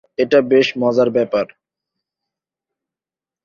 [0.17, 1.47] এটা বেশ মজার ব্যপার।